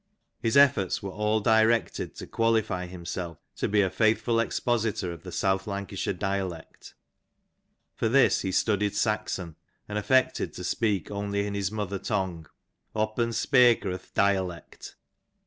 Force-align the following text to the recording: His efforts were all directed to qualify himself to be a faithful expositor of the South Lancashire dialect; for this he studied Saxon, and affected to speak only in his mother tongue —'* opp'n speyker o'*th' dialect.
His 0.41 0.57
efforts 0.57 1.03
were 1.03 1.11
all 1.11 1.41
directed 1.41 2.15
to 2.15 2.25
qualify 2.25 2.87
himself 2.87 3.37
to 3.57 3.67
be 3.69 3.83
a 3.83 3.89
faithful 3.91 4.39
expositor 4.39 5.11
of 5.13 5.21
the 5.21 5.31
South 5.31 5.67
Lancashire 5.67 6.15
dialect; 6.15 6.95
for 7.93 8.09
this 8.09 8.41
he 8.41 8.51
studied 8.51 8.95
Saxon, 8.95 9.57
and 9.87 9.99
affected 9.99 10.53
to 10.53 10.63
speak 10.63 11.11
only 11.11 11.45
in 11.45 11.53
his 11.53 11.71
mother 11.71 11.99
tongue 11.99 12.47
—'* 12.83 12.95
opp'n 12.95 13.31
speyker 13.31 13.91
o'*th' 13.93 14.11
dialect. 14.15 14.95